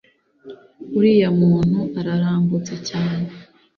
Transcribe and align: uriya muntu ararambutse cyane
uriya 0.97 1.29
muntu 1.39 1.79
ararambutse 1.99 2.73
cyane 2.89 3.27